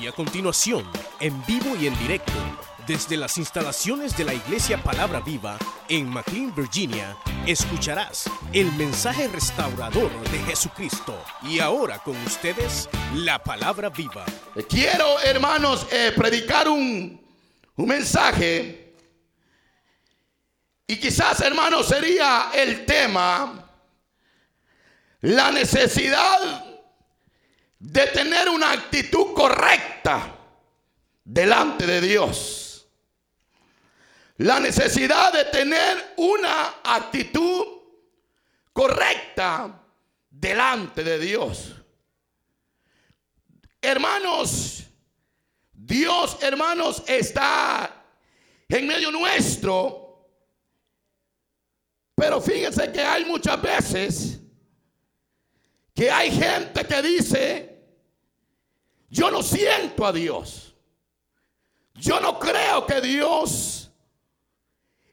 [0.00, 0.84] Y a continuación,
[1.20, 2.32] en vivo y en directo,
[2.86, 5.56] desde las instalaciones de la Iglesia Palabra Viva
[5.88, 7.16] en McLean, Virginia,
[7.46, 11.18] escucharás el mensaje restaurador de Jesucristo.
[11.42, 14.26] Y ahora con ustedes, la Palabra Viva.
[14.68, 17.18] Quiero, hermanos, eh, predicar un,
[17.76, 18.94] un mensaje.
[20.86, 23.64] Y quizás, hermanos, sería el tema,
[25.22, 26.65] la necesidad
[27.86, 30.36] de tener una actitud correcta
[31.22, 32.88] delante de Dios.
[34.38, 37.64] La necesidad de tener una actitud
[38.72, 39.82] correcta
[40.28, 41.76] delante de Dios.
[43.80, 44.82] Hermanos,
[45.72, 48.04] Dios, hermanos, está
[48.68, 50.28] en medio nuestro.
[52.16, 54.40] Pero fíjense que hay muchas veces
[55.94, 57.75] que hay gente que dice,
[59.16, 60.74] yo no siento a Dios.
[61.94, 63.90] Yo no creo que Dios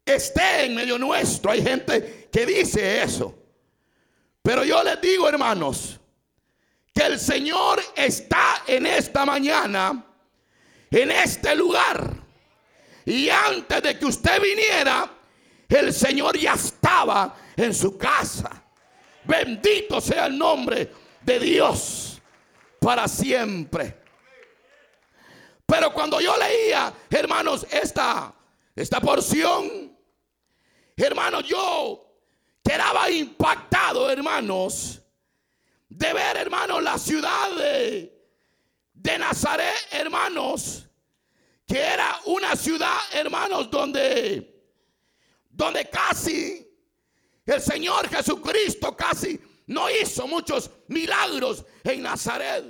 [0.05, 1.51] esté en medio nuestro.
[1.51, 3.33] Hay gente que dice eso.
[4.41, 5.97] Pero yo les digo, hermanos,
[6.93, 10.05] que el Señor está en esta mañana,
[10.91, 12.13] en este lugar.
[13.05, 15.09] Y antes de que usted viniera,
[15.69, 18.65] el Señor ya estaba en su casa.
[19.23, 22.12] Bendito sea el nombre de Dios
[22.83, 23.97] para siempre.
[25.65, 28.35] Pero cuando yo leía, hermanos, esta,
[28.75, 29.97] esta porción,
[30.97, 32.05] hermanos, yo
[32.63, 35.01] quedaba impactado, hermanos,
[35.87, 38.27] de ver, hermanos, la ciudad de,
[38.93, 40.85] de Nazaret, hermanos,
[41.65, 44.61] que era una ciudad, hermanos, donde,
[45.49, 46.67] donde casi
[47.45, 52.65] el Señor Jesucristo casi no hizo muchos milagros en Nazaret.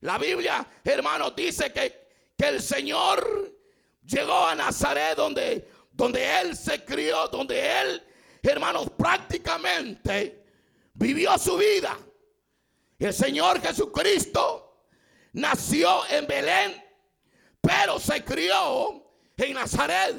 [0.00, 3.54] La Biblia, hermanos, dice que, que el Señor
[4.04, 8.02] llegó a Nazaret donde, donde Él se crió, donde Él,
[8.42, 10.44] hermanos, prácticamente
[10.94, 11.98] vivió su vida.
[12.98, 14.86] El Señor Jesucristo
[15.32, 16.84] nació en Belén,
[17.60, 20.16] pero se crió en Nazaret.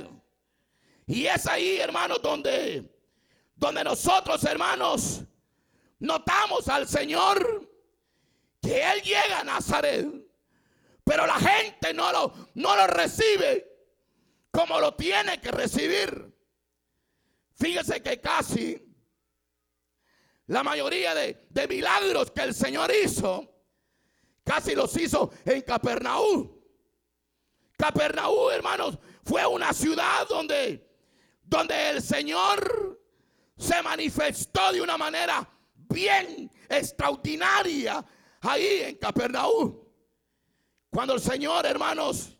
[1.07, 2.97] Y es ahí, hermanos, donde
[3.57, 5.22] donde nosotros, hermanos,
[6.00, 7.69] notamos al Señor
[8.62, 10.08] que Él llega a Nazaret,
[11.03, 13.66] pero la gente no lo, no lo recibe
[14.52, 16.35] como lo tiene que recibir.
[17.56, 18.84] Fíjese que casi
[20.47, 23.53] la mayoría de, de milagros que el Señor hizo,
[24.44, 26.58] casi los hizo en Capernaú.
[27.78, 30.90] Capernaú, hermanos, fue una ciudad donde,
[31.44, 33.00] donde el Señor
[33.58, 35.47] se manifestó de una manera
[35.90, 38.03] bien extraordinaria
[38.42, 39.78] ahí en Capernaum.
[40.90, 42.38] Cuando el Señor, hermanos,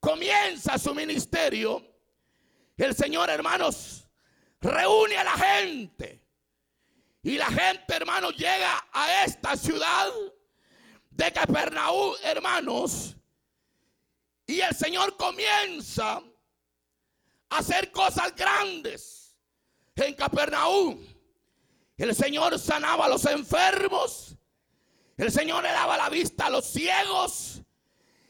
[0.00, 1.82] comienza su ministerio,
[2.76, 4.08] el Señor, hermanos,
[4.60, 6.22] reúne a la gente.
[7.22, 10.08] Y la gente, hermanos, llega a esta ciudad
[11.10, 13.16] de Capernaum, hermanos.
[14.46, 16.20] Y el Señor comienza
[17.48, 19.36] a hacer cosas grandes
[19.94, 20.98] en Capernaum.
[22.02, 24.36] El Señor sanaba a los enfermos.
[25.16, 27.62] El Señor le daba la vista a los ciegos.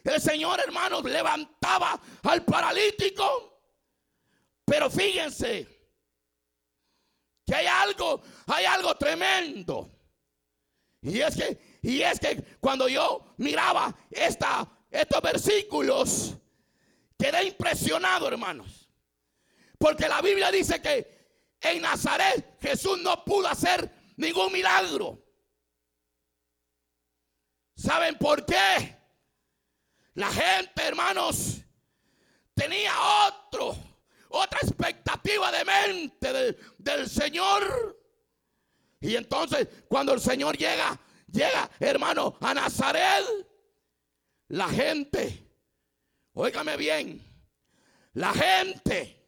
[0.04, 3.62] El Señor, hermanos, levantaba al paralítico.
[4.66, 5.66] Pero fíjense
[7.46, 9.90] que hay algo, hay algo tremendo.
[11.00, 16.34] Y es que, y es que cuando yo miraba estos versículos,
[17.18, 18.86] quedé impresionado, hermanos.
[19.78, 21.21] Porque la Biblia dice que
[21.62, 25.22] en Nazaret Jesús no pudo hacer ningún milagro.
[27.74, 28.96] ¿Saben por qué?
[30.14, 31.62] La gente, hermanos,
[32.54, 32.92] tenía
[33.26, 33.76] otro,
[34.28, 37.98] otra expectativa de mente del Señor.
[39.00, 43.24] Y entonces, cuando el Señor llega, llega, hermano, a Nazaret,
[44.48, 45.50] la gente,
[46.34, 47.20] óigame bien,
[48.12, 49.21] la gente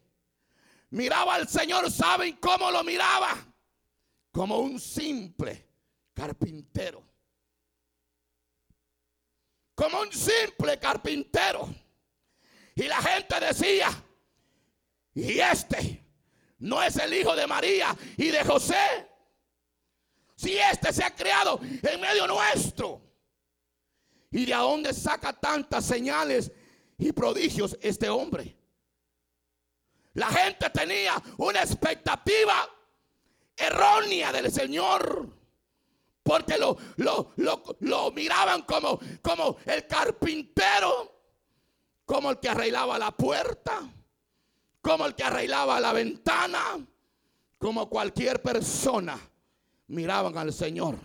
[0.89, 3.35] miraba al Señor, ¿saben cómo lo miraba?
[4.31, 5.67] Como un simple
[6.13, 7.03] carpintero.
[9.73, 11.73] Como un simple carpintero.
[12.75, 13.89] Y la gente decía,
[15.13, 16.03] y este
[16.59, 19.07] no es el hijo de María y de José.
[20.35, 23.01] Si este se ha creado en medio nuestro.
[24.31, 26.51] ¿Y de dónde saca tantas señales
[26.97, 28.54] y prodigios este hombre?
[30.15, 32.67] La gente tenía una expectativa
[33.55, 35.29] errónea del Señor.
[36.23, 37.33] porque lo, lo,
[37.81, 41.21] lo, miraban como, como el carpintero,
[42.03, 43.81] como el que arreglaba la puerta,
[44.81, 46.79] como el que arreglaba la ventana,
[47.59, 49.19] como cualquier persona
[49.87, 50.97] miraban al Señor.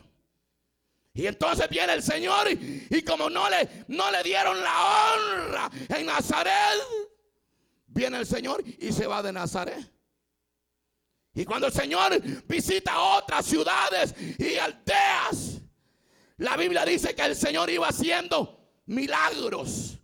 [1.13, 6.07] Y entonces viene el Señor y, como no le, no le dieron la honra en
[6.07, 6.81] Nazaret,
[8.01, 9.79] viene el Señor y se va de Nazaret.
[11.35, 12.19] Y cuando el Señor
[12.49, 15.61] visita otras ciudades y aldeas,
[16.39, 19.99] la Biblia dice que el Señor iba haciendo milagros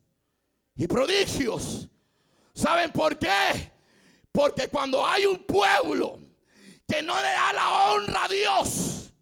[0.76, 1.88] y prodigios.
[2.52, 3.72] ¿Saben por qué?
[4.30, 6.18] Porque cuando hay un pueblo
[6.86, 9.14] que no le da la honra a Dios,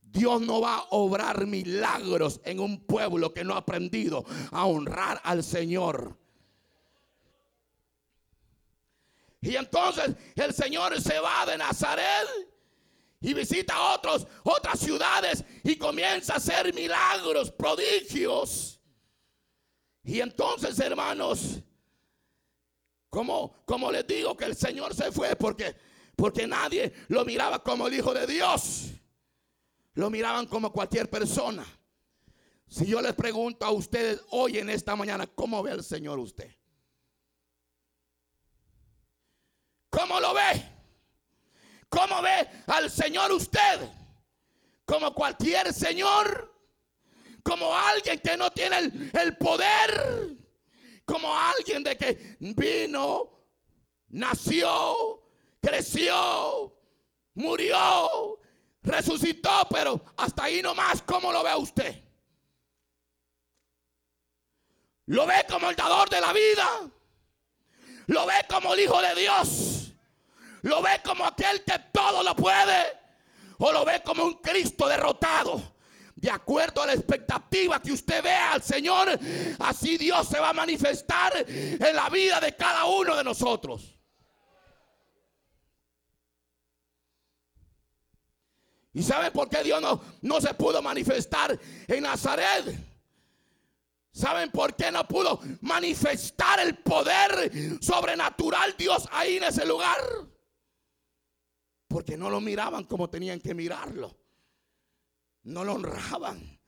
[0.00, 5.20] Dios no va a obrar milagros en un pueblo que no ha aprendido a honrar
[5.24, 6.19] al Señor.
[9.40, 12.28] Y entonces el Señor se va de Nazaret
[13.20, 18.80] y visita otros, otras ciudades y comienza a hacer milagros, prodigios.
[20.02, 21.60] Y entonces, hermanos,
[23.08, 25.74] como, como les digo que el Señor se fue porque,
[26.16, 28.90] porque nadie lo miraba como el Hijo de Dios.
[29.94, 31.66] Lo miraban como cualquier persona.
[32.66, 36.59] Si yo les pregunto a ustedes hoy en esta mañana, ¿cómo ve el Señor usted?
[40.10, 40.68] ¿Cómo lo ve?
[41.88, 43.88] ¿Cómo ve al Señor usted?
[44.84, 46.52] Como cualquier Señor.
[47.44, 48.78] Como alguien que no tiene
[49.12, 50.36] el, poder.
[51.04, 53.30] Como alguien de que vino,
[54.08, 55.22] nació,
[55.62, 56.76] creció,
[57.34, 58.40] murió,
[58.82, 62.02] resucitó, pero hasta ahí nomás, ¿cómo lo ve usted?
[65.06, 66.90] ¿Lo ve como el dador de la vida?
[68.08, 69.80] ¿Lo ve como el Hijo de Dios?
[70.62, 72.98] ¿Lo ve como aquel que todo lo puede?
[73.58, 75.74] ¿O lo ve como un Cristo derrotado?
[76.14, 79.18] De acuerdo a la expectativa que usted vea al Señor,
[79.58, 83.96] así Dios se va a manifestar en la vida de cada uno de nosotros.
[88.92, 92.76] ¿Y saben por qué Dios no, no se pudo manifestar en Nazaret?
[94.12, 100.00] ¿Saben por qué no pudo manifestar el poder sobrenatural Dios ahí en ese lugar?
[101.90, 104.16] Porque no lo miraban como tenían que mirarlo.
[105.42, 106.60] No lo honraban.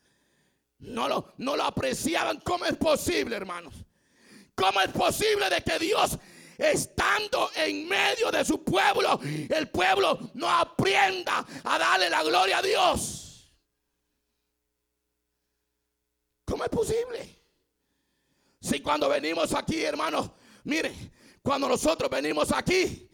[0.79, 2.41] No lo, no lo apreciaban.
[2.41, 3.73] ¿Cómo es posible, hermanos?
[4.57, 6.19] ¿Cómo es posible de que Dios,
[6.59, 12.63] estando en medio de su pueblo, el pueblo no aprenda a darle la gloria a
[12.63, 13.55] Dios?
[16.45, 17.39] ¿Cómo es posible?
[18.61, 20.33] Si cuando venimos aquí, hermanos,
[20.65, 20.93] mire,
[21.43, 23.09] cuando nosotros venimos aquí,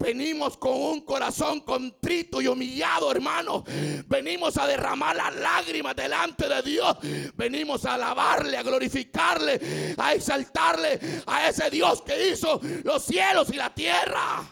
[0.00, 3.62] Venimos con un corazón contrito y humillado, hermano.
[4.06, 6.96] Venimos a derramar las lágrimas delante de Dios.
[7.34, 13.56] Venimos a alabarle, a glorificarle, a exaltarle a ese Dios que hizo los cielos y
[13.56, 14.42] la tierra.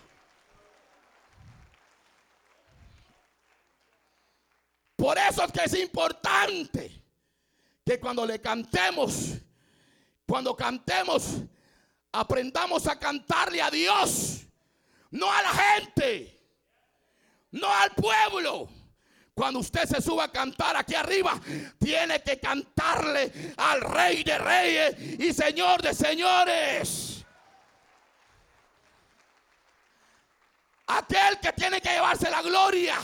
[4.96, 7.02] Por eso es que es importante
[7.86, 9.38] que cuando le cantemos,
[10.26, 11.38] cuando cantemos,
[12.12, 14.44] aprendamos a cantarle a Dios
[15.10, 16.40] no a la gente,
[17.52, 18.68] no al pueblo.
[19.34, 21.40] Cuando usted se suba a cantar aquí arriba,
[21.78, 27.24] tiene que cantarle al Rey de Reyes y Señor de Señores.
[30.88, 32.96] Aquel que tiene que llevarse la gloria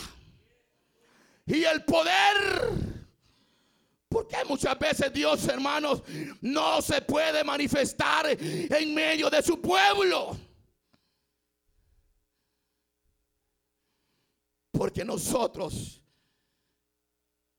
[1.47, 2.95] y el poder.
[4.09, 6.03] Porque muchas veces Dios, hermanos,
[6.41, 10.37] no se puede manifestar en medio de su pueblo.
[14.77, 16.03] Porque nosotros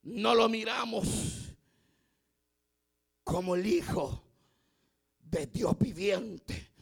[0.04, 1.56] no lo miramos
[3.24, 4.22] como el Hijo
[5.20, 6.74] de Dios viviente,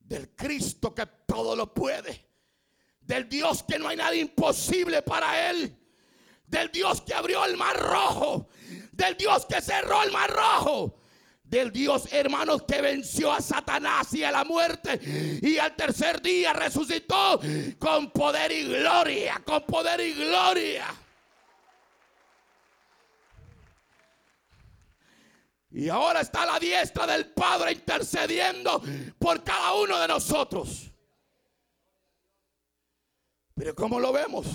[0.00, 2.26] del Cristo que todo lo puede,
[3.00, 5.76] del Dios que no hay nada imposible para Él,
[6.46, 8.48] del Dios que abrió el mar rojo,
[8.90, 11.01] del Dios que cerró el mar rojo,
[11.52, 14.98] del Dios, hermanos, que venció a Satanás y a la muerte
[15.42, 17.38] y al tercer día resucitó
[17.78, 20.86] con poder y gloria, con poder y gloria.
[25.72, 28.82] Y ahora está la diestra del Padre intercediendo
[29.18, 30.90] por cada uno de nosotros.
[33.54, 34.46] Pero ¿cómo lo vemos?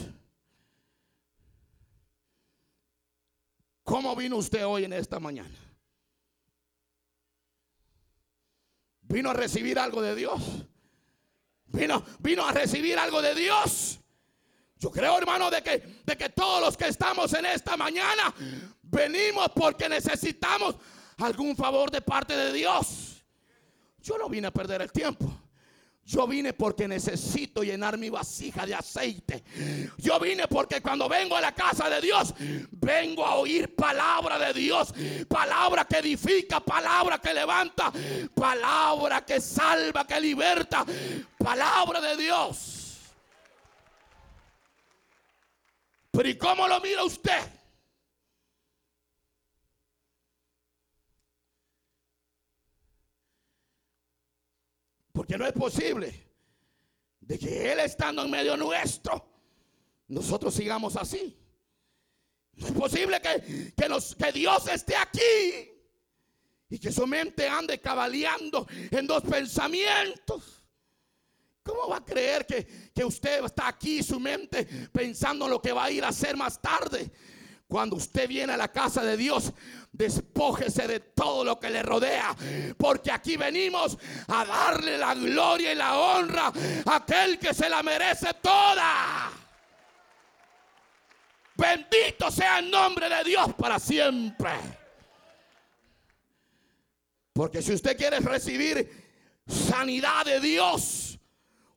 [3.84, 5.67] ¿Cómo vino usted hoy en esta mañana?
[9.08, 10.42] Vino a recibir algo de Dios.
[11.68, 14.00] Vino, vino a recibir algo de Dios.
[14.80, 18.34] Yo creo, hermano, de que, de que todos los que estamos en esta mañana
[18.84, 20.76] venimos porque necesitamos
[21.18, 23.24] algún favor de parte de Dios.
[24.02, 25.47] Yo no vine a perder el tiempo.
[26.08, 29.44] Yo vine porque necesito llenar mi vasija de aceite.
[29.98, 32.34] Yo vine porque cuando vengo a la casa de Dios,
[32.72, 34.94] vengo a oír palabra de Dios.
[35.28, 37.92] Palabra que edifica, palabra que levanta,
[38.34, 40.86] palabra que salva, que liberta.
[41.38, 43.00] Palabra de Dios.
[46.12, 47.57] Pero ¿y cómo lo mira usted?
[55.28, 56.26] Porque no es posible
[57.20, 59.28] de que Él estando en medio nuestro,
[60.08, 61.38] nosotros sigamos así.
[62.54, 65.70] No es posible que, que Dios esté aquí
[66.70, 70.64] y que su mente ande cabaleando en dos pensamientos.
[71.62, 72.66] ¿Cómo va a creer que,
[72.96, 76.38] que usted está aquí, su mente, pensando en lo que va a ir a hacer
[76.38, 77.12] más tarde?
[77.68, 79.52] Cuando usted viene a la casa de Dios,
[79.98, 82.36] despójese de todo lo que le rodea.
[82.78, 86.52] Porque aquí venimos a darle la gloria y la honra
[86.86, 89.32] a aquel que se la merece toda.
[91.56, 94.52] Bendito sea el nombre de Dios para siempre.
[97.34, 101.20] Porque si usted quiere recibir sanidad de Dios,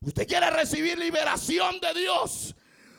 [0.01, 2.55] usted quiere recibir liberación de Dios,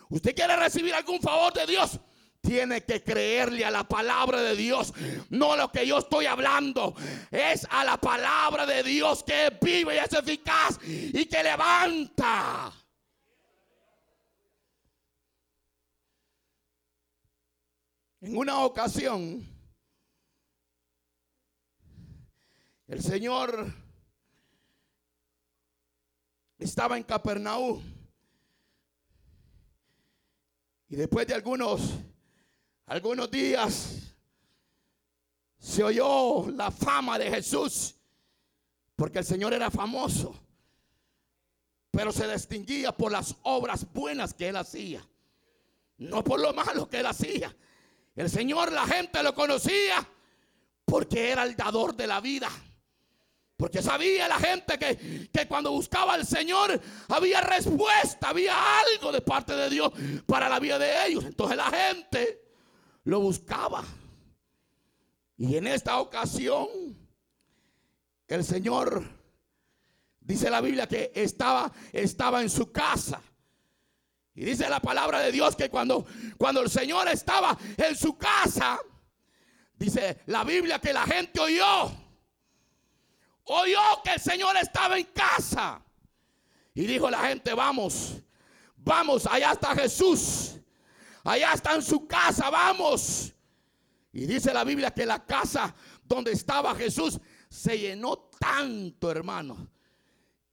[0.08, 1.98] usted quiere recibir algún favor de Dios,
[2.42, 4.92] tiene que creerle a la palabra de Dios.
[5.30, 6.94] No lo que yo estoy hablando.
[7.30, 12.72] Es a la palabra de Dios que vive y es eficaz y que levanta.
[18.20, 19.48] En una ocasión,
[22.86, 23.72] el Señor
[26.58, 27.82] estaba en Capernaú.
[30.88, 31.98] Y después de algunos
[32.92, 34.12] algunos días
[35.58, 37.94] se oyó la fama de Jesús,
[38.94, 40.38] porque el Señor era famoso,
[41.90, 45.02] pero se distinguía por las obras buenas que él hacía,
[45.96, 47.56] no por lo malo que él hacía.
[48.14, 50.06] El Señor, la gente lo conocía
[50.84, 52.50] porque era el dador de la vida.
[53.56, 59.22] Porque sabía la gente que, que, cuando buscaba al Señor había respuesta, había algo de
[59.22, 59.92] parte de Dios
[60.26, 61.24] para la vida de ellos.
[61.24, 62.41] Entonces la gente
[63.04, 63.84] lo buscaba.
[65.36, 66.68] Y en esta ocasión,
[68.28, 69.04] el Señor,
[70.20, 73.20] dice la Biblia, que estaba, estaba en su casa.
[74.34, 76.06] Y dice la palabra de Dios que cuando,
[76.38, 78.78] cuando el Señor estaba en su casa,
[79.74, 81.92] dice la Biblia que la gente oyó.
[83.44, 85.82] Oyó que el Señor estaba en casa.
[86.74, 88.16] Y dijo la gente, vamos,
[88.76, 90.56] vamos, allá está Jesús.
[91.24, 93.32] Allá está en su casa, vamos.
[94.12, 95.74] Y dice la Biblia que la casa
[96.04, 99.70] donde estaba Jesús se llenó tanto, hermano,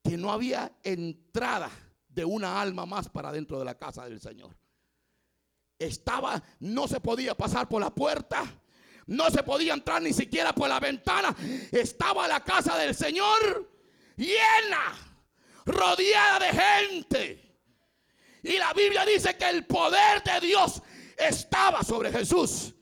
[0.03, 1.69] que no había entrada
[2.07, 4.55] de una alma más para dentro de la casa del Señor.
[5.77, 8.43] Estaba, no se podía pasar por la puerta,
[9.07, 11.35] no se podía entrar ni siquiera por la ventana.
[11.71, 13.69] Estaba la casa del Señor
[14.15, 14.95] llena,
[15.65, 17.48] rodeada de gente.
[18.43, 20.81] Y la Biblia dice que el poder de Dios
[21.17, 22.73] estaba sobre Jesús.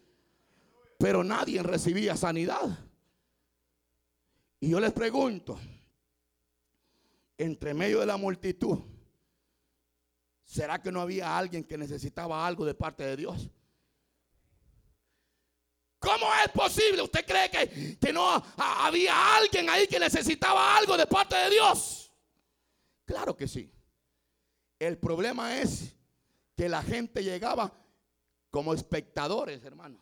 [0.98, 2.78] Pero nadie recibía sanidad.
[4.60, 5.60] Y yo les pregunto,
[7.38, 8.80] entre medio de la multitud,
[10.44, 13.50] ¿será que no había alguien que necesitaba algo de parte de Dios?
[16.00, 17.02] ¿Cómo es posible?
[17.02, 22.12] ¿Usted cree que, que no había alguien ahí que necesitaba algo de parte de Dios?
[23.06, 23.72] Claro que sí.
[24.80, 25.96] El problema es
[26.56, 27.72] que la gente llegaba
[28.50, 30.02] como espectadores, hermano.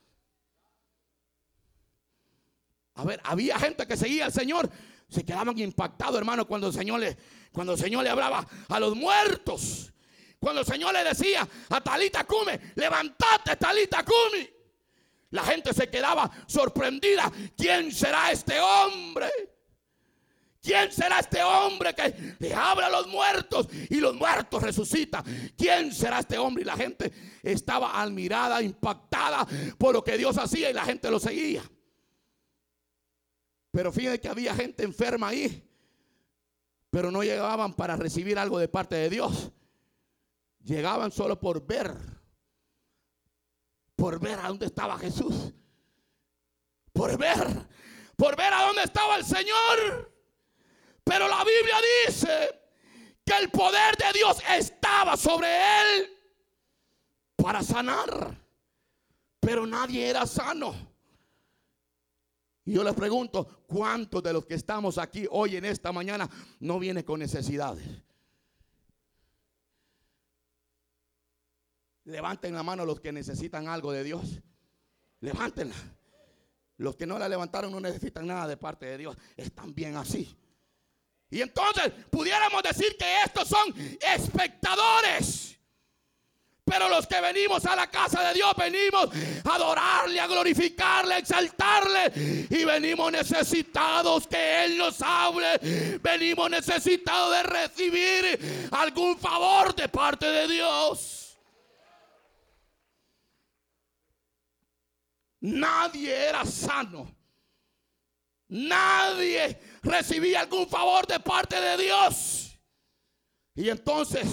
[2.96, 4.70] A ver, había gente que seguía al Señor,
[5.10, 7.17] se quedaban impactados, hermano, cuando el Señor le,
[7.51, 9.91] cuando el Señor le hablaba a los muertos.
[10.39, 14.53] Cuando el Señor le decía a Talita Cume, levantate Talita Cume.
[15.32, 17.32] La gente se quedaba sorprendida.
[17.58, 19.54] ¿Quién será este hombre?
[20.65, 25.24] ¿Quién será este hombre que le habla a los muertos y los muertos resucita?
[25.55, 26.63] ¿Quién será este hombre?
[26.63, 29.45] Y la gente estaba admirada, impactada
[29.77, 31.62] por lo que Dios hacía y la gente lo seguía.
[33.69, 35.69] Pero fíjense que había gente enferma ahí,
[36.89, 39.51] pero no llegaban para recibir algo de parte de Dios.
[40.63, 41.95] Llegaban solo por ver,
[43.95, 45.53] por ver a dónde estaba Jesús,
[46.91, 47.67] por ver,
[48.15, 50.14] por ver a dónde estaba el Señor.
[51.05, 52.62] Pero la Biblia dice
[53.24, 56.12] que el poder de Dios estaba sobre él.
[57.38, 58.41] para sanar.
[59.39, 60.74] Pero nadie era sano.
[62.63, 66.27] Y yo les pregunto, ¿cuántos de los que estamos aquí hoy en esta mañana
[66.59, 67.85] no viene con necesidades?
[72.05, 74.41] Levanten la mano los que necesitan algo de Dios.
[75.19, 75.75] Levántenla.
[76.77, 79.17] Los que no la levantaron no necesitan nada de parte de Dios.
[79.38, 80.35] Están bien así.
[81.29, 85.55] Y entonces pudiéramos decir que estos son espectadores.
[86.65, 89.10] Pero los que venimos a la casa de Dios, venimos
[89.44, 92.48] a adorarle, a glorificarle, a exaltarle.
[92.50, 95.60] Y venimos necesitados que Él nos hable.
[96.01, 101.38] Venimos necesitados de recibir algún favor de parte de Dios.
[105.41, 107.14] Nadie era sano.
[108.55, 112.57] Nadie recibía algún favor de parte de Dios.
[113.53, 114.25] Y entonces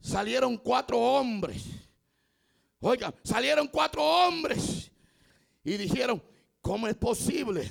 [0.00, 1.64] salieron cuatro hombres.
[2.78, 4.88] Oigan, salieron cuatro hombres
[5.64, 6.22] y dijeron,
[6.60, 7.68] ¿cómo es posible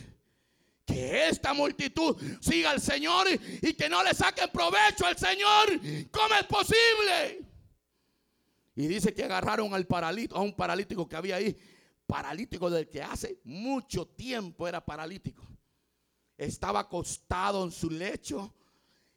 [0.86, 3.28] que esta multitud siga al Señor
[3.62, 5.80] y que no le saquen provecho al Señor?
[6.12, 7.46] ¿Cómo es posible?
[8.76, 11.58] Y dice que agarraron al paralítico, a un paralítico que había ahí,
[12.08, 15.44] paralítico del que hace mucho tiempo era paralítico.
[16.38, 18.54] Estaba acostado en su lecho,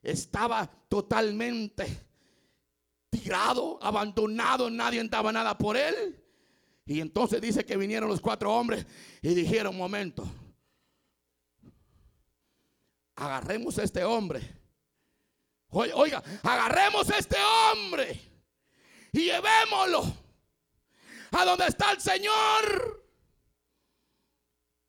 [0.02, 1.87] estaba totalmente
[3.11, 6.25] tirado, abandonado, nadie daba nada por él.
[6.87, 8.87] Y entonces dice que vinieron los cuatro hombres
[9.21, 10.26] y dijeron, momento,
[13.14, 14.40] agarremos a este hombre.
[15.71, 18.18] Oiga, agarremos a este hombre
[19.12, 20.18] y llevémoslo
[21.33, 23.05] a donde está el Señor.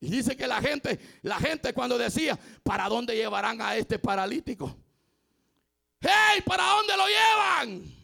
[0.02, 4.76] Y dice que la gente, la gente cuando decía, ¿para dónde llevarán a este paralítico?
[6.00, 6.42] ¡Hey!
[6.46, 8.00] ¿Para dónde lo llevan?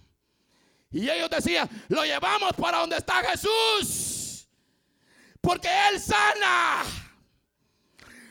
[0.91, 4.47] Y ellos decían, lo llevamos para donde está Jesús.
[5.39, 6.83] Porque Él sana.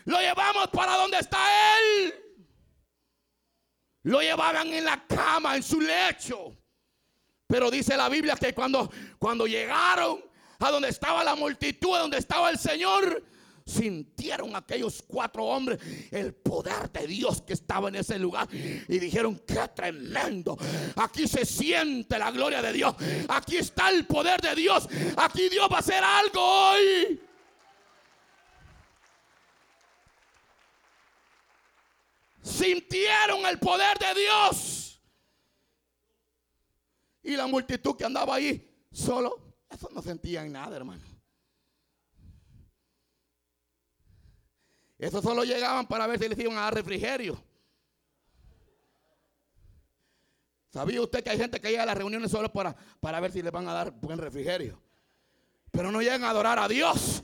[0.05, 1.39] Lo llevamos para donde está
[1.79, 2.14] Él.
[4.03, 6.55] Lo llevaban en la cama, en su lecho.
[7.46, 10.24] Pero dice la Biblia que cuando, cuando llegaron
[10.59, 13.22] a donde estaba la multitud, a donde estaba el Señor,
[13.66, 15.78] sintieron aquellos cuatro hombres
[16.11, 20.57] el poder de Dios que estaba en ese lugar y dijeron, qué tremendo,
[20.96, 22.94] aquí se siente la gloria de Dios,
[23.28, 27.20] aquí está el poder de Dios, aquí Dios va a hacer algo hoy.
[32.42, 34.84] Sintieron el poder de Dios.
[37.25, 41.03] Y la multitud que andaba ahí, solo, eso no sentían nada, hermano.
[44.99, 47.43] Esos solo llegaban para ver si les iban a dar refrigerio.
[50.71, 53.43] ¿Sabía usted que hay gente que llega a las reuniones solo para, para ver si
[53.43, 54.81] les van a dar buen refrigerio?
[55.71, 57.23] Pero no llegan a adorar a Dios.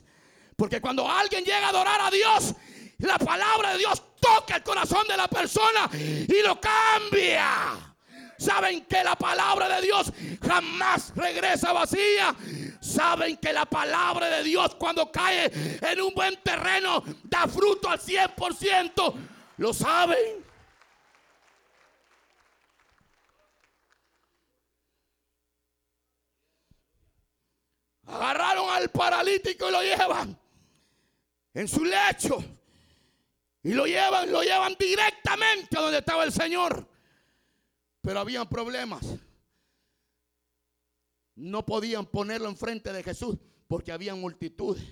[0.56, 2.54] Porque cuando alguien llega a adorar a Dios,
[2.98, 7.89] la palabra de Dios toca el corazón de la persona y lo cambia.
[8.40, 10.10] Saben que la palabra de Dios
[10.42, 12.34] jamás regresa vacía.
[12.80, 18.00] Saben que la palabra de Dios cuando cae en un buen terreno da fruto al
[18.00, 19.14] 100%.
[19.58, 20.42] Lo saben.
[28.06, 30.40] Agarraron al paralítico y lo llevan
[31.52, 32.42] en su lecho.
[33.62, 36.89] Y lo llevan, lo llevan directamente a donde estaba el Señor.
[38.00, 39.04] Pero habían problemas.
[41.34, 43.36] No podían ponerlo enfrente de Jesús
[43.66, 44.84] porque había multitudes.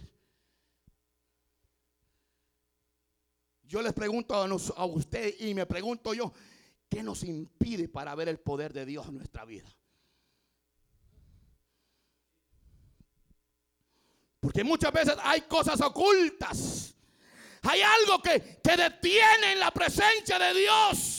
[3.64, 6.32] Yo les pregunto a, a usted y me pregunto yo,
[6.88, 9.68] ¿qué nos impide para ver el poder de Dios en nuestra vida?
[14.40, 16.94] Porque muchas veces hay cosas ocultas.
[17.62, 21.17] Hay algo que, que detiene en la presencia de Dios.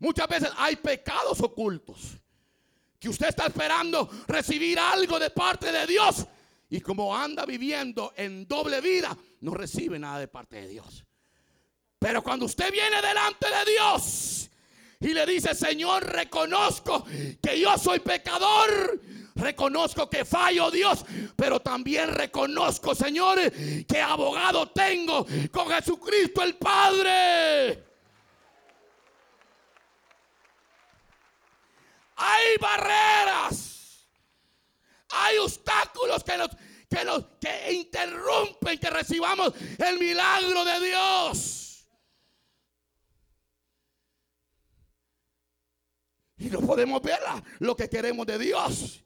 [0.00, 2.18] Muchas veces hay pecados ocultos
[2.98, 6.26] que usted está esperando recibir algo de parte de Dios.
[6.70, 11.04] Y como anda viviendo en doble vida, no recibe nada de parte de Dios.
[11.98, 14.50] Pero cuando usted viene delante de Dios
[15.00, 17.04] y le dice, Señor, reconozco
[17.42, 19.00] que yo soy pecador,
[19.34, 21.04] reconozco que fallo Dios,
[21.36, 23.38] pero también reconozco, Señor,
[23.86, 27.89] que abogado tengo con Jesucristo el Padre.
[32.22, 34.06] Hay barreras.
[35.08, 36.50] Hay obstáculos que nos,
[36.88, 41.88] que nos que interrumpen que recibamos el milagro de Dios.
[46.36, 47.18] Y no podemos ver
[47.58, 49.02] lo que queremos de Dios.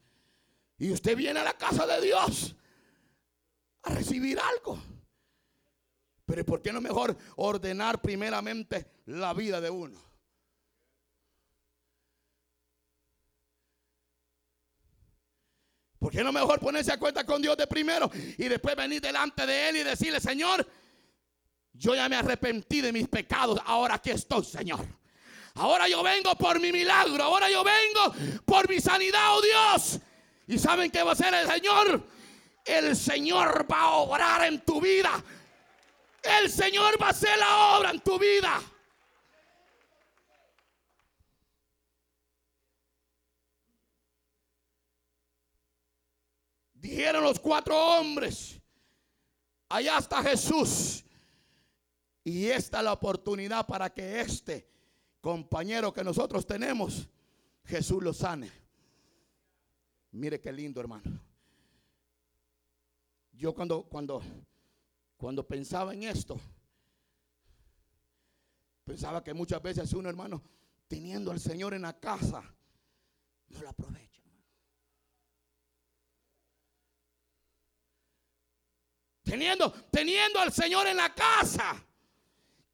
[0.78, 2.56] Y usted viene a la casa de Dios
[3.82, 4.78] a recibir algo.
[6.26, 10.13] Pero ¿por qué no mejor ordenar primeramente la vida de uno?
[16.04, 19.46] ¿Por qué no mejor ponerse a cuenta con Dios de primero y después venir delante
[19.46, 20.68] de Él y decirle, Señor,
[21.72, 24.84] yo ya me arrepentí de mis pecados, ahora aquí estoy, Señor.
[25.54, 29.98] Ahora yo vengo por mi milagro, ahora yo vengo por mi sanidad, oh Dios.
[30.46, 32.06] ¿Y saben qué va a hacer el Señor?
[32.66, 35.24] El Señor va a obrar en tu vida.
[36.22, 38.60] El Señor va a hacer la obra en tu vida.
[46.84, 48.60] Dijeron los cuatro hombres,
[49.70, 51.02] allá está Jesús.
[52.22, 54.68] Y esta es la oportunidad para que este
[55.22, 57.08] compañero que nosotros tenemos,
[57.64, 58.52] Jesús lo sane.
[60.10, 61.22] Mire qué lindo, hermano.
[63.32, 64.22] Yo cuando, cuando,
[65.16, 66.38] cuando pensaba en esto,
[68.84, 70.42] pensaba que muchas veces uno, hermano,
[70.86, 72.42] teniendo al Señor en la casa,
[73.48, 74.23] no lo aprovecha.
[79.24, 81.82] Teniendo, teniendo al Señor en la casa.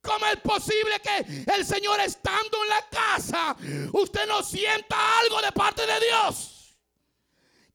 [0.03, 3.57] ¿Cómo es posible que el Señor estando en la casa,
[3.93, 6.79] usted no sienta algo de parte de Dios?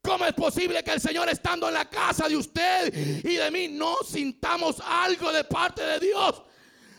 [0.01, 3.67] ¿Cómo es posible que el Señor estando en la casa de usted y de mí
[3.69, 6.43] no sintamos algo de parte de Dios?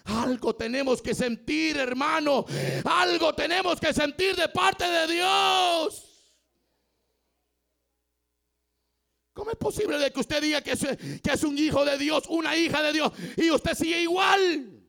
[0.05, 2.45] Algo tenemos que sentir, hermano.
[2.85, 6.06] Algo tenemos que sentir de parte de Dios.
[9.37, 12.83] ¿Cómo es posible de que usted diga que es, un hijo de Dios, una hija
[12.83, 14.83] de Dios, y usted sigue igual?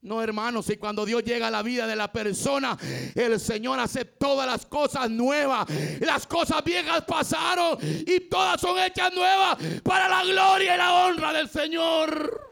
[0.00, 2.76] No, hermanos, y cuando Dios llega a la vida de la persona,
[3.14, 5.68] el Señor hace todas las cosas nuevas.
[6.00, 11.32] Las cosas viejas pasaron y todas son hechas nuevas para la gloria y la honra
[11.32, 12.44] del Señor.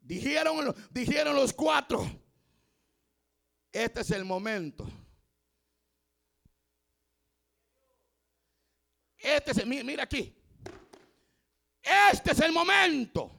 [0.00, 2.19] Dijeron, dijeron los cuatro,
[3.72, 4.86] este es el momento.
[9.16, 10.34] Este es, mira aquí.
[11.82, 13.30] Este es el momento.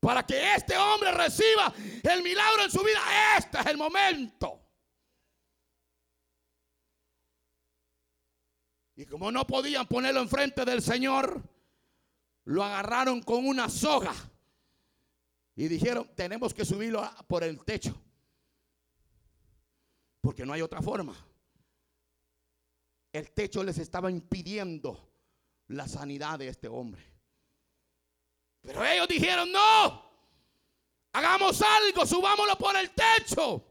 [0.00, 3.36] Para que este hombre reciba el milagro en su vida.
[3.36, 4.60] Este es el momento.
[8.96, 11.40] Y como no podían ponerlo enfrente del Señor,
[12.44, 14.12] lo agarraron con una soga.
[15.58, 17.94] Y dijeron, tenemos que subirlo por el techo.
[20.22, 21.14] Porque no hay otra forma
[23.12, 25.10] el techo les estaba impidiendo
[25.68, 27.02] la sanidad de este hombre.
[28.62, 30.02] Pero ellos dijeron, no,
[31.12, 33.64] hagamos algo, subámoslo por el techo.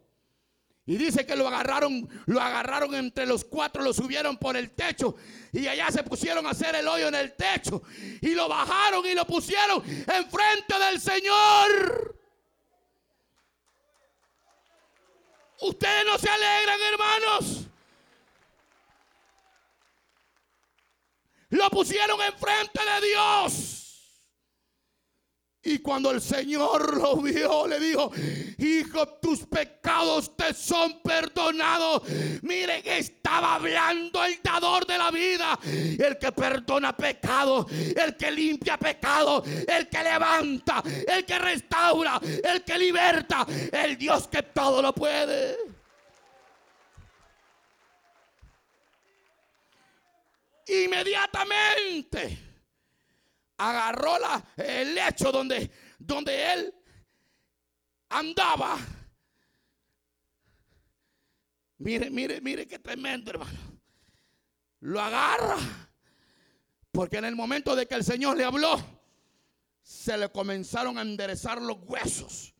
[0.88, 5.17] Y dice que lo agarraron, lo agarraron entre los cuatro, lo subieron por el techo.
[5.52, 7.84] Y allá se pusieron a hacer el hoyo en el techo.
[8.21, 12.17] Y lo bajaron y lo pusieron enfrente del Señor.
[15.60, 17.67] Ustedes no se alegran, hermanos.
[21.50, 23.87] Lo pusieron enfrente de Dios.
[25.67, 28.10] Y cuando el Señor lo vio, le dijo,
[28.58, 32.03] hijo, tus pecados te son perdonados.
[32.41, 38.77] Miren, estaba hablando el dador de la vida, el que perdona pecado, el que limpia
[38.77, 44.93] pecado, el que levanta, el que restaura, el que liberta, el Dios que todo lo
[44.93, 45.58] puede.
[50.69, 52.46] inmediatamente
[53.58, 56.74] agarró la, el lecho donde, donde él
[58.10, 58.78] andaba.
[61.80, 63.60] Mire, mire, mire qué tremendo, hermano.
[64.80, 65.58] Lo agarra.
[66.91, 68.80] Porque en el momento de que el Señor le habló,
[69.82, 72.54] se le comenzaron a enderezar los huesos.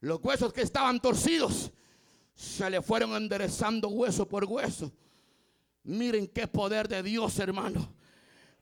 [0.00, 1.72] Los huesos que estaban torcidos,
[2.34, 4.92] se le fueron enderezando hueso por hueso.
[5.82, 7.94] Miren qué poder de Dios, hermano.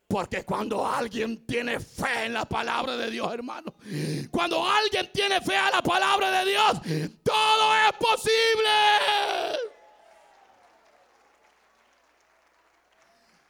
[0.09, 3.75] Porque cuando alguien tiene fe en la palabra de Dios, hermano,
[4.31, 6.81] cuando alguien tiene fe a la palabra de Dios,
[7.25, 8.71] todo es posible.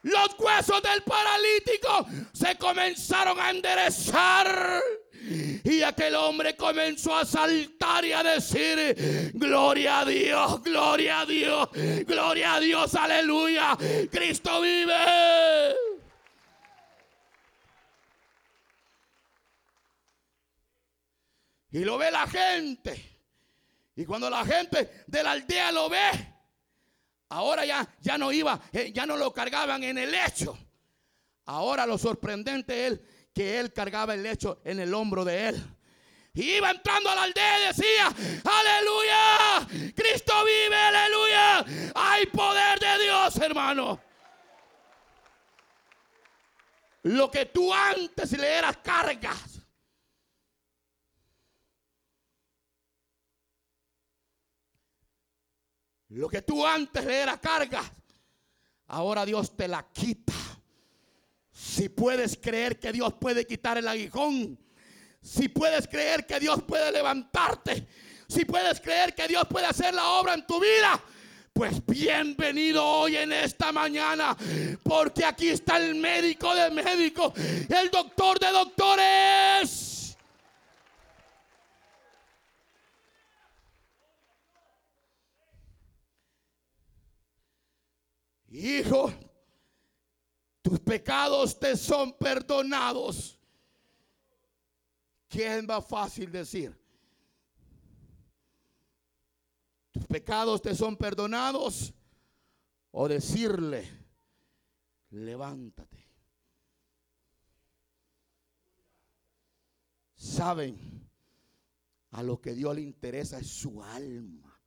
[0.03, 4.81] Los huesos del paralítico se comenzaron a enderezar.
[5.65, 11.69] Y aquel hombre comenzó a saltar y a decir, gloria a Dios, gloria a Dios,
[12.07, 13.77] gloria a Dios, aleluya,
[14.11, 14.95] Cristo vive.
[21.71, 23.21] Y lo ve la gente.
[23.97, 26.11] Y cuando la gente de la aldea lo ve,
[27.31, 30.57] ahora ya, ya no iba, eh, ya no lo cargaban en el lecho.
[31.47, 33.01] Ahora lo sorprendente es
[33.33, 35.77] que él cargaba el lecho en el hombro de él.
[36.35, 38.09] Y iba entrando a la aldea y decía,
[38.45, 41.93] aleluya, Cristo vive, aleluya.
[41.95, 43.99] Hay poder de Dios, hermano.
[47.05, 49.56] Lo que tú antes le eras cargas.
[56.09, 57.85] Lo que tú antes le eras cargas.
[58.89, 60.35] Ahora Dios te la quita.
[61.51, 64.59] Si puedes creer que Dios puede quitar el aguijón.
[65.21, 67.87] Si puedes creer que Dios puede levantarte.
[68.29, 71.03] Si puedes creer que Dios puede hacer la obra en tu vida
[71.57, 74.37] pues bienvenido hoy en esta mañana,
[74.83, 79.96] porque aquí está el médico de médicos, el doctor de doctores.
[88.59, 89.13] Hijo,
[90.63, 93.39] tus pecados te son perdonados.
[95.29, 96.87] ¿Qué es más fácil decir?
[99.97, 101.95] tus pecados te son perdonados,
[102.91, 103.89] o decirle,
[105.09, 106.07] levántate.
[110.15, 111.09] Saben,
[112.11, 114.61] a lo que Dios le interesa es su alma.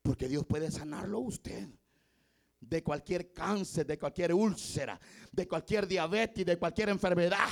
[0.00, 1.68] Porque Dios puede sanarlo usted
[2.62, 4.98] de cualquier cáncer, de cualquier úlcera,
[5.30, 7.48] de cualquier diabetes, de cualquier enfermedad.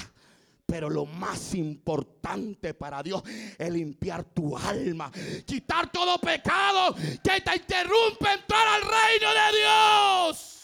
[0.65, 3.23] Pero lo más importante para Dios
[3.59, 5.11] es limpiar tu alma,
[5.45, 10.57] quitar todo pecado que te interrumpe entrar al reino de Dios.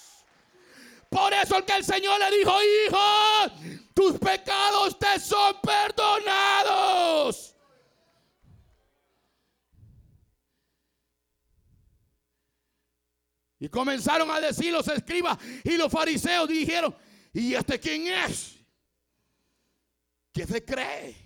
[1.11, 2.53] Por eso el que el Señor le dijo,
[2.87, 7.56] hijo, tus pecados te son perdonados.
[13.59, 16.95] Y comenzaron a decir los escribas y los fariseos dijeron,
[17.33, 18.57] ¿y este quién es?
[20.33, 21.16] ¿Qué se cree?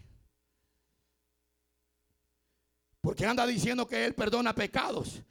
[3.01, 5.23] Porque anda diciendo que Él perdona pecados.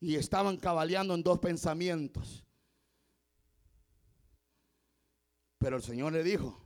[0.00, 2.44] Y estaban cabaleando en dos pensamientos.
[5.58, 6.58] Pero el Señor le dijo,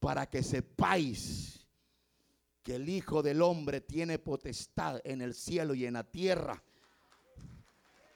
[0.00, 1.66] para que sepáis
[2.62, 6.62] que el Hijo del Hombre tiene potestad en el cielo y en la tierra.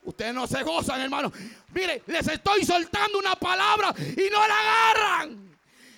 [0.02, 1.32] Ustedes no se gozan, hermano.
[1.72, 5.52] Mire, les estoy soltando una palabra y no la agarran.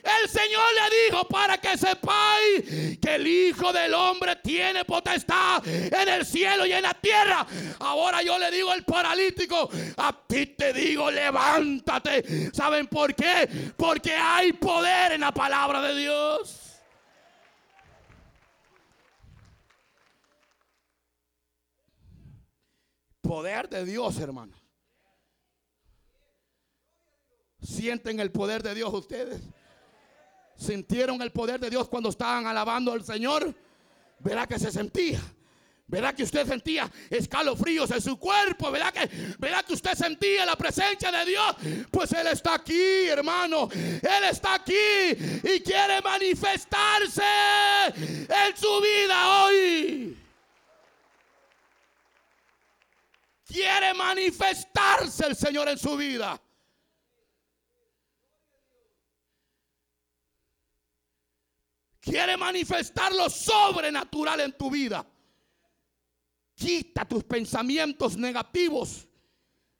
[0.04, 6.08] El Señor le dijo para que sepáis que el Hijo del Hombre tiene potestad en
[6.08, 7.46] el cielo y en la tierra.
[7.80, 12.50] Ahora yo le digo al paralítico, a ti te digo, levántate.
[12.52, 13.72] ¿Saben por qué?
[13.78, 16.63] Porque hay poder en la palabra de Dios.
[23.26, 24.54] Poder de Dios, hermano.
[27.60, 29.40] ¿Sienten el poder de Dios ustedes?
[30.56, 33.54] sintieron el poder de Dios cuando estaban alabando al Señor,
[34.20, 35.20] verá que se sentía.
[35.86, 38.70] Verá que usted sentía escalofríos en su cuerpo.
[38.70, 39.06] Verá que,
[39.38, 41.56] verá que usted sentía la presencia de Dios.
[41.90, 43.68] Pues Él está aquí, hermano.
[43.70, 47.22] Él está aquí y quiere manifestarse
[47.94, 50.16] en su vida hoy.
[53.54, 56.40] Quiere manifestarse el Señor en su vida.
[62.04, 65.06] quiere manifestar lo sobrenatural en tu vida.
[66.54, 69.08] Quita tus pensamientos negativos.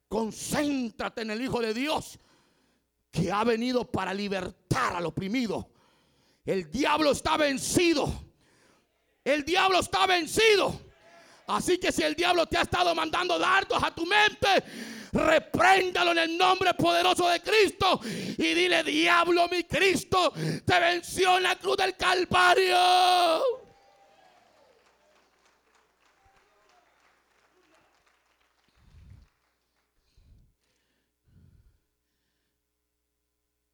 [0.09, 2.19] Concéntrate en el Hijo de Dios
[3.11, 5.71] que ha venido para libertar al oprimido.
[6.45, 8.11] El diablo está vencido.
[9.23, 10.81] El diablo está vencido.
[11.47, 14.65] Así que si el diablo te ha estado mandando dardos a tu mente,
[15.13, 20.33] repréndalo en el nombre poderoso de Cristo y dile, diablo mi Cristo,
[20.65, 22.77] te venció en la cruz del Calvario.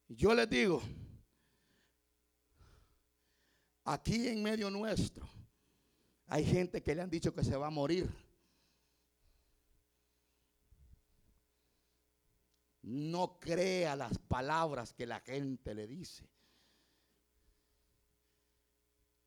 [0.08, 0.82] Yo les digo,
[3.84, 5.39] aquí en medio nuestro
[6.30, 8.08] hay gente que le han dicho que se va a morir.
[12.82, 16.24] No crea las palabras que la gente le dice.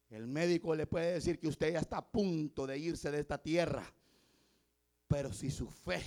[0.10, 3.38] El médico le puede decir que usted ya está a punto de irse de esta
[3.38, 3.84] tierra.
[5.10, 6.02] Pero si su fe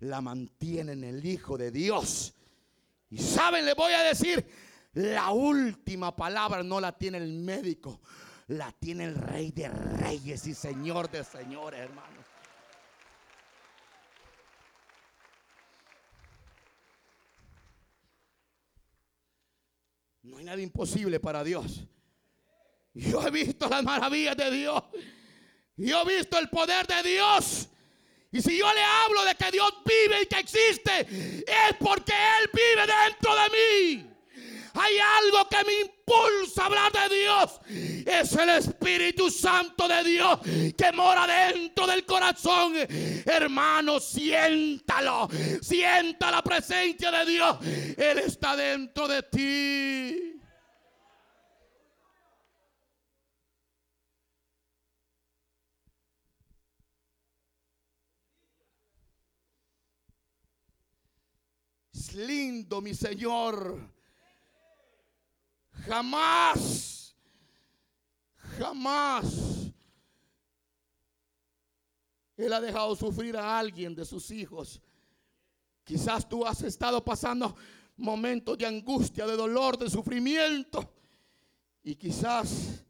[0.00, 2.34] la mantiene en el Hijo de Dios.
[3.08, 4.44] Y saben, le voy a decir,
[4.94, 8.00] la última palabra no la tiene el médico,
[8.48, 12.26] la tiene el rey de reyes y señor de señores, hermanos.
[20.22, 21.84] No hay nada imposible para Dios.
[22.94, 24.82] Yo he visto las maravillas de Dios.
[25.76, 27.68] Yo he visto el poder de Dios.
[28.30, 32.50] Y si yo le hablo de que Dios vive y que existe, es porque Él
[32.52, 34.11] vive dentro de mí.
[34.74, 37.60] Hay algo que me impulsa a hablar de Dios.
[38.06, 40.40] Es el Espíritu Santo de Dios
[40.76, 42.74] que mora dentro del corazón.
[43.24, 45.28] Hermano, siéntalo.
[45.60, 47.56] Sienta la presencia de Dios.
[47.96, 50.32] Él está dentro de ti.
[62.14, 64.01] Lindo, mi Señor.
[65.86, 67.16] Jamás,
[68.58, 69.72] jamás
[72.36, 74.80] Él ha dejado sufrir a alguien de sus hijos.
[75.84, 77.54] Quizás tú has estado pasando
[77.96, 80.92] momentos de angustia, de dolor, de sufrimiento.
[81.82, 82.84] Y quizás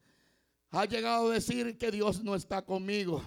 [0.70, 3.22] ha llegado a decir que Dios no está conmigo.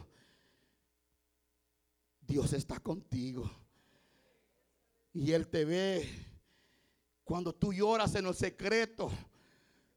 [2.22, 3.50] Dios está contigo.
[5.14, 6.10] Y Él te ve
[7.24, 9.12] cuando tú lloras en los secreto.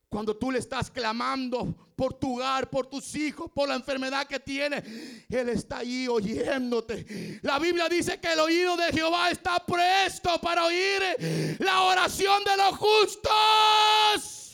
[0.09, 4.40] Cuando tú le estás clamando por tu hogar, por tus hijos, por la enfermedad que
[4.40, 4.83] tienes,
[5.29, 7.40] Él está ahí oyéndote.
[7.42, 12.57] La Biblia dice que el oído de Jehová está presto para oír la oración de
[12.57, 14.48] los justos.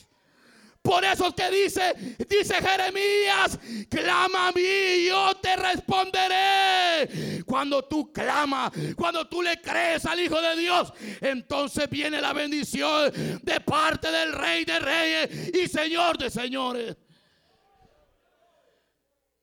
[0.84, 1.94] Por eso que dice,
[2.28, 7.42] dice Jeremías, clama a mí y yo te responderé.
[7.46, 10.92] Cuando tú clamas, cuando tú le crees al Hijo de Dios,
[11.22, 13.10] entonces viene la bendición
[13.42, 16.94] de parte del Rey de Reyes y Señor de Señores.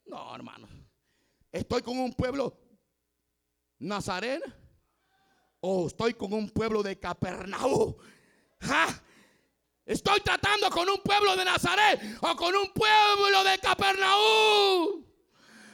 [0.06, 0.68] No, hermano.
[1.52, 2.56] Estoy con un pueblo
[3.80, 4.46] nazareno
[5.60, 7.96] o estoy con un pueblo de Capernaum.
[8.60, 9.04] ¿Ja?
[9.86, 15.04] Estoy tratando con un pueblo de Nazaret o con un pueblo de Capernaum.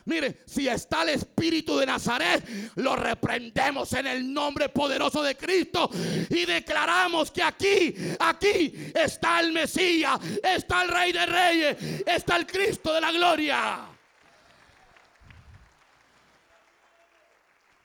[0.06, 2.42] Mire, si está el espíritu de Nazaret,
[2.76, 5.90] lo reprendemos en el nombre poderoso de Cristo
[6.30, 12.48] y declaramos que aquí, aquí está el Mesías, está el Rey de Reyes, está el
[12.48, 13.90] Cristo de la gloria.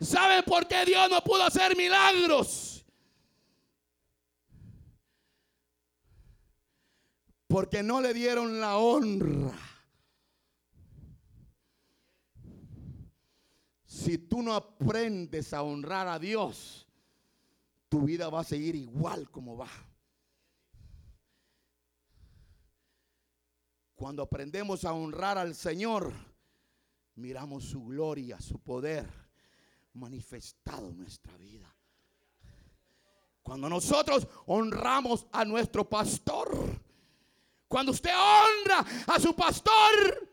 [0.00, 2.71] ¿Saben por qué Dios no pudo hacer milagros?
[7.52, 9.52] Porque no le dieron la honra.
[13.84, 16.88] Si tú no aprendes a honrar a Dios,
[17.90, 19.68] tu vida va a seguir igual como va.
[23.96, 26.10] Cuando aprendemos a honrar al Señor,
[27.16, 29.06] miramos su gloria, su poder
[29.92, 31.70] manifestado en nuestra vida.
[33.42, 36.80] Cuando nosotros honramos a nuestro pastor,
[37.72, 40.28] cuando usted honra a su pastor,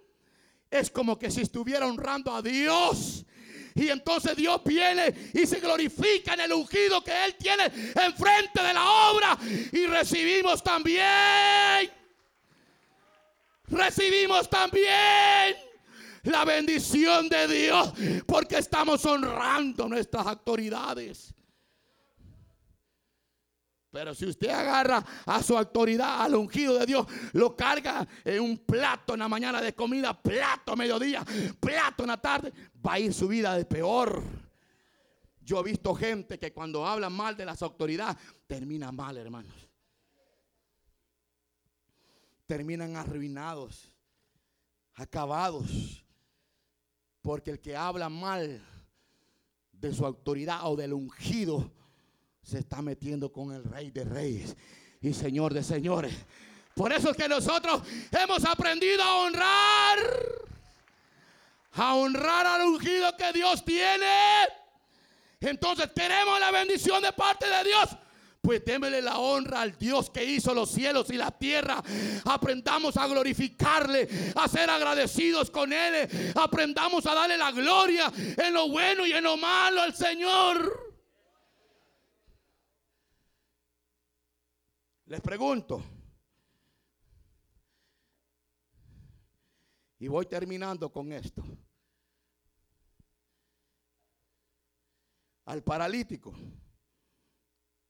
[0.69, 3.25] es como que si estuviera honrando a Dios.
[3.75, 7.63] Y entonces Dios viene y se glorifica en el ungido que Él tiene
[7.95, 9.37] enfrente de la obra.
[9.71, 11.89] Y recibimos también.
[13.69, 15.55] Recibimos también
[16.23, 17.93] la bendición de Dios.
[18.25, 21.33] Porque estamos honrando nuestras autoridades.
[23.91, 28.57] Pero si usted agarra a su autoridad, al ungido de Dios, lo carga en un
[28.59, 31.25] plato en la mañana de comida, plato a mediodía,
[31.59, 32.53] plato en la tarde,
[32.85, 34.23] va a ir su vida de peor.
[35.41, 39.55] Yo he visto gente que cuando habla mal de las autoridades, termina mal, hermanos.
[42.45, 43.91] Terminan arruinados,
[44.93, 46.05] acabados.
[47.21, 48.63] Porque el que habla mal
[49.71, 51.71] de su autoridad o del ungido,
[52.43, 54.55] se está metiendo con el rey de reyes
[55.01, 56.13] y señor de señores.
[56.75, 59.99] Por eso es que nosotros hemos aprendido a honrar,
[61.73, 64.07] a honrar al ungido que Dios tiene.
[65.41, 67.89] Entonces queremos la bendición de parte de Dios.
[68.41, 71.83] Pues démele la honra al Dios que hizo los cielos y la tierra.
[72.23, 76.33] Aprendamos a glorificarle, a ser agradecidos con Él.
[76.35, 80.88] Aprendamos a darle la gloria en lo bueno y en lo malo al Señor.
[85.09, 85.83] Les pregunto.
[89.97, 91.43] Y voy terminando con esto.
[95.45, 96.35] Al paralítico,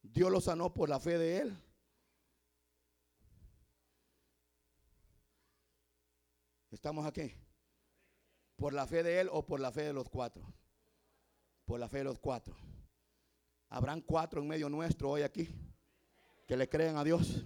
[0.01, 1.63] Dios lo sanó por la fe de él.
[6.71, 7.33] ¿Estamos aquí?
[8.55, 10.53] ¿Por la fe de él o por la fe de los cuatro?
[11.65, 12.55] Por la fe de los cuatro.
[13.67, 15.49] Habrán cuatro en medio nuestro hoy aquí
[16.49, 17.43] que le creen a Dios?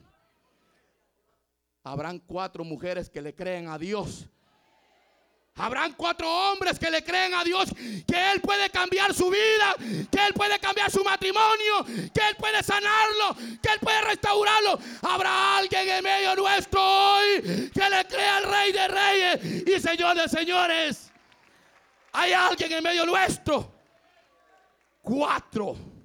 [1.84, 4.30] Habrán cuatro mujeres que le creen a Dios.
[5.56, 7.70] Habrán cuatro hombres que le creen a Dios
[8.08, 9.76] que Él puede cambiar su vida,
[10.10, 11.84] que Él puede cambiar su matrimonio,
[12.14, 14.80] que Él puede sanarlo, que Él puede restaurarlo.
[15.02, 20.16] Habrá alguien en medio nuestro hoy que le crea al Rey de Reyes y Señor
[20.16, 21.12] de Señores.
[22.14, 23.70] Hay alguien en medio nuestro.
[25.02, 26.03] Cuatro.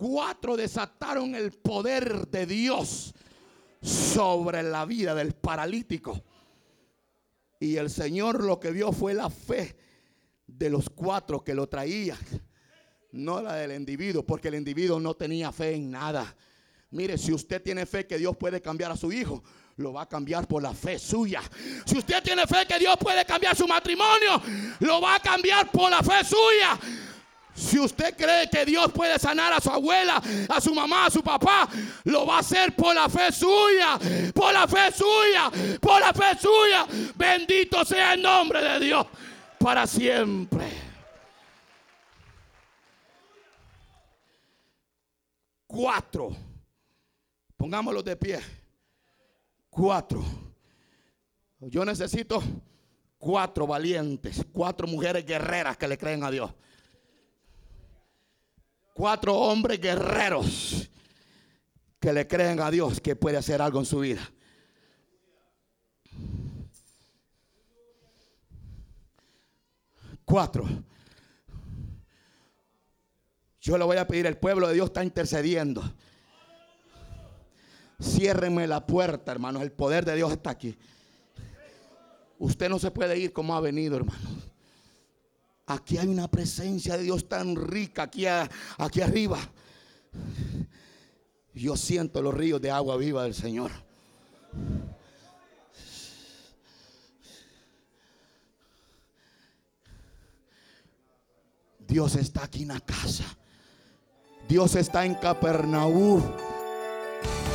[0.00, 3.12] Cuatro desataron el poder de Dios
[3.82, 6.24] sobre la vida del paralítico.
[7.60, 9.76] Y el Señor lo que vio fue la fe
[10.46, 12.16] de los cuatro que lo traían,
[13.12, 16.34] no la del individuo, porque el individuo no tenía fe en nada.
[16.92, 19.44] Mire, si usted tiene fe que Dios puede cambiar a su hijo,
[19.76, 21.42] lo va a cambiar por la fe suya.
[21.84, 24.40] Si usted tiene fe que Dios puede cambiar su matrimonio,
[24.78, 26.80] lo va a cambiar por la fe suya.
[27.60, 31.22] Si usted cree que Dios puede sanar a su abuela, a su mamá, a su
[31.22, 31.68] papá,
[32.04, 33.98] lo va a hacer por la fe suya,
[34.34, 36.86] por la fe suya, por la fe suya.
[37.14, 39.06] Bendito sea el nombre de Dios
[39.58, 40.68] para siempre.
[45.66, 46.34] Cuatro.
[47.58, 48.40] Pongámoslo de pie.
[49.68, 50.24] Cuatro.
[51.58, 52.42] Yo necesito
[53.18, 56.50] cuatro valientes, cuatro mujeres guerreras que le creen a Dios
[58.94, 60.90] cuatro hombres guerreros
[61.98, 64.30] que le creen a Dios que puede hacer algo en su vida.
[70.24, 70.64] Cuatro.
[73.60, 75.82] Yo le voy a pedir, el pueblo de Dios está intercediendo.
[78.00, 79.62] Ciérrenme la puerta, hermanos.
[79.62, 80.78] El poder de Dios está aquí.
[82.38, 84.39] Usted no se puede ir como ha venido, hermano.
[85.70, 89.38] Aquí hay una presencia de Dios tan rica aquí, aquí arriba.
[91.54, 93.70] Yo siento los ríos de agua viva del Señor.
[101.78, 103.24] Dios está aquí en la casa.
[104.48, 106.20] Dios está en Capernaú.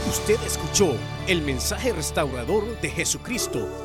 [0.08, 0.96] Usted escuchó
[1.28, 3.85] el mensaje restaurador de Jesucristo